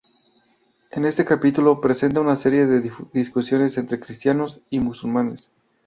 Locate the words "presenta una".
1.79-2.35